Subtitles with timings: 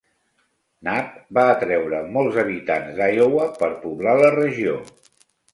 [0.87, 4.77] Knapp va atreure molts habitants d'Iowa per poblar la regió.